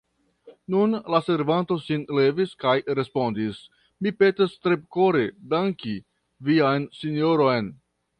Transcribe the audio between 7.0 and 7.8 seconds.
sinjoron.